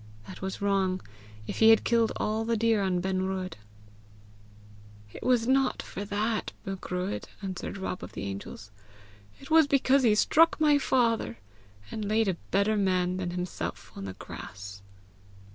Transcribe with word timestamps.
That 0.27 0.41
was 0.41 0.63
wrong, 0.63 0.99
if 1.45 1.59
he 1.59 1.69
had 1.69 1.83
killed 1.83 2.11
all 2.15 2.43
the 2.43 2.57
deer 2.57 2.81
in 2.81 3.01
Benruadh." 3.01 3.53
"It 5.13 5.21
was 5.21 5.45
not 5.47 5.83
for 5.83 6.03
that, 6.05 6.53
Macruadh," 6.65 7.25
answered 7.43 7.77
Rob 7.77 8.01
of 8.03 8.13
the 8.13 8.23
Angels. 8.23 8.71
"It 9.39 9.51
was 9.51 9.67
because 9.67 10.01
he 10.01 10.15
struck 10.15 10.59
my 10.59 10.79
father, 10.79 11.37
and 11.91 12.03
laid 12.03 12.27
a 12.27 12.37
better 12.49 12.77
man 12.77 13.17
than 13.17 13.29
himself 13.29 13.91
on 13.95 14.05
the 14.05 14.13
grass." 14.13 14.81